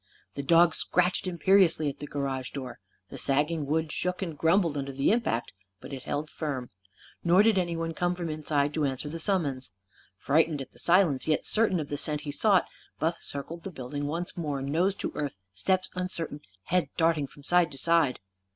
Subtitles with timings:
[0.33, 2.79] The dog scratched imperiously at the garage door.
[3.09, 5.53] The sagging wood shook and grumbled under the impact.
[5.79, 6.71] But it held firm.
[7.23, 9.73] Nor did anyone come from inside to answer the summons.
[10.17, 12.65] Frightened at the silence, yet certain of the scent he sought,
[12.97, 17.71] Buff circled the building once more, nose to earth, steps uncertain, head darting from side
[17.71, 18.19] to side.